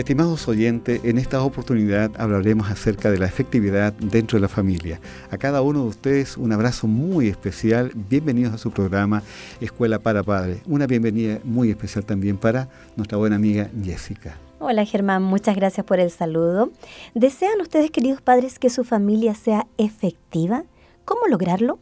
[0.00, 4.98] Estimados oyentes, en esta oportunidad hablaremos acerca de la efectividad dentro de la familia.
[5.30, 7.92] A cada uno de ustedes un abrazo muy especial.
[8.08, 9.22] Bienvenidos a su programa
[9.60, 10.62] Escuela para Padres.
[10.64, 14.38] Una bienvenida muy especial también para nuestra buena amiga Jessica.
[14.58, 16.72] Hola Germán, muchas gracias por el saludo.
[17.14, 20.64] ¿Desean ustedes, queridos padres, que su familia sea efectiva?
[21.04, 21.78] ¿Cómo lograrlo?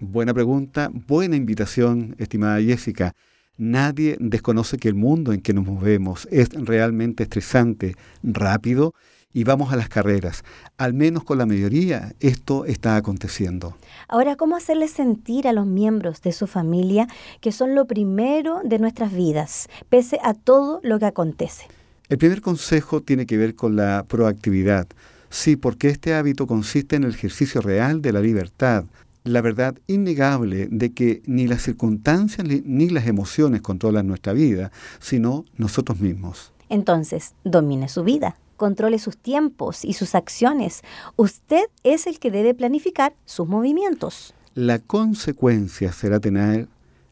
[0.00, 3.14] Buena pregunta, buena invitación, estimada Jessica.
[3.56, 8.94] Nadie desconoce que el mundo en que nos movemos es realmente estresante, rápido
[9.32, 10.42] y vamos a las carreras.
[10.76, 13.76] Al menos con la mayoría esto está aconteciendo.
[14.08, 17.06] Ahora, ¿cómo hacerles sentir a los miembros de su familia
[17.40, 21.66] que son lo primero de nuestras vidas, pese a todo lo que acontece?
[22.08, 24.86] El primer consejo tiene que ver con la proactividad.
[25.30, 28.84] Sí, porque este hábito consiste en el ejercicio real de la libertad,
[29.24, 35.46] la verdad innegable de que ni las circunstancias ni las emociones controlan nuestra vida, sino
[35.56, 36.52] nosotros mismos.
[36.68, 40.82] Entonces, domine su vida, controle sus tiempos y sus acciones.
[41.16, 44.34] Usted es el que debe planificar sus movimientos.
[44.54, 46.68] La consecuencia será tener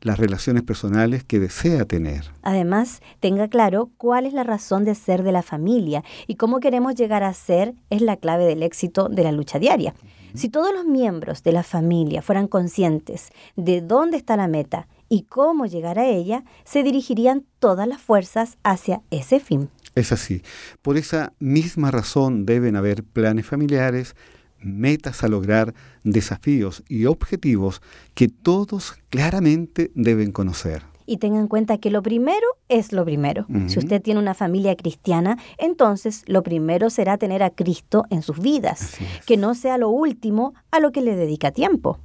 [0.00, 2.30] las relaciones personales que desea tener.
[2.42, 6.94] Además, tenga claro cuál es la razón de ser de la familia y cómo queremos
[6.94, 9.94] llegar a ser es la clave del éxito de la lucha diaria.
[10.36, 15.22] Si todos los miembros de la familia fueran conscientes de dónde está la meta y
[15.22, 19.70] cómo llegar a ella, se dirigirían todas las fuerzas hacia ese fin.
[19.94, 20.42] Es así.
[20.82, 24.14] Por esa misma razón deben haber planes familiares,
[24.58, 27.80] metas a lograr, desafíos y objetivos
[28.14, 33.46] que todos claramente deben conocer y tenga en cuenta que lo primero es lo primero.
[33.68, 38.40] Si usted tiene una familia cristiana, entonces lo primero será tener a Cristo en sus
[38.40, 41.98] vidas, que no sea lo último a lo que le dedica tiempo.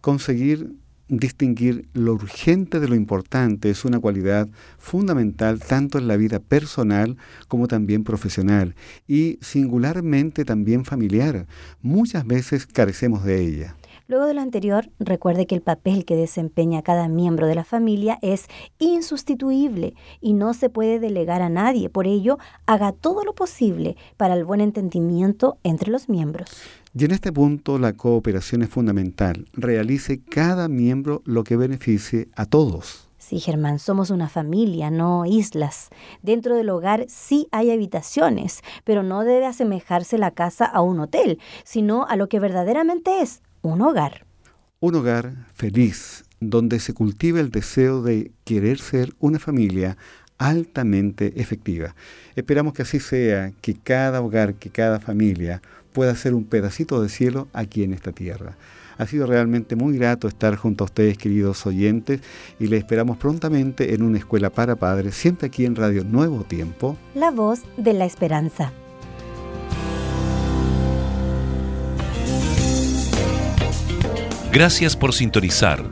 [0.00, 0.76] Conseguir
[1.08, 4.48] distinguir lo urgente de lo importante es una cualidad
[4.78, 7.16] fundamental tanto en la vida personal
[7.48, 8.74] como también profesional
[9.06, 11.46] y singularmente también familiar.
[11.82, 13.76] Muchas veces carecemos de ella.
[14.06, 18.18] Luego de lo anterior, recuerde que el papel que desempeña cada miembro de la familia
[18.20, 18.48] es
[18.78, 21.88] insustituible y no se puede delegar a nadie.
[21.88, 26.50] Por ello, haga todo lo posible para el buen entendimiento entre los miembros.
[26.92, 29.46] Y en este punto la cooperación es fundamental.
[29.54, 33.08] Realice cada miembro lo que beneficie a todos.
[33.16, 35.88] Sí, Germán, somos una familia, no islas.
[36.20, 41.38] Dentro del hogar sí hay habitaciones, pero no debe asemejarse la casa a un hotel,
[41.64, 44.26] sino a lo que verdaderamente es, un hogar.
[44.80, 49.96] Un hogar feliz, donde se cultiva el deseo de querer ser una familia
[50.36, 51.94] altamente efectiva.
[52.36, 55.62] Esperamos que así sea, que cada hogar, que cada familia
[55.94, 58.56] pueda ser un pedacito de cielo aquí en esta tierra.
[58.98, 62.20] Ha sido realmente muy grato estar junto a ustedes, queridos oyentes,
[62.60, 66.98] y les esperamos prontamente en una escuela para padres, siempre aquí en Radio Nuevo Tiempo.
[67.14, 68.72] La voz de la esperanza.
[74.54, 75.82] Gracias por sintonizar.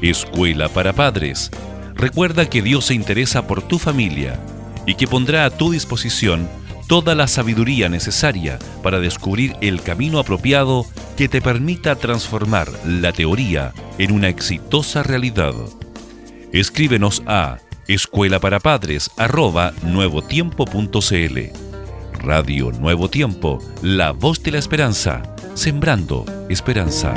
[0.00, 1.50] Escuela para Padres.
[1.96, 4.38] Recuerda que Dios se interesa por tu familia
[4.86, 6.48] y que pondrá a tu disposición
[6.86, 13.72] toda la sabiduría necesaria para descubrir el camino apropiado que te permita transformar la teoría
[13.98, 15.54] en una exitosa realidad.
[16.52, 17.58] Escríbenos a
[17.88, 19.10] escuela para padres
[19.82, 21.38] nuevotiempo.cl.
[22.20, 27.14] Radio Nuevo Tiempo, la voz de la esperanza, sembrando esperanza.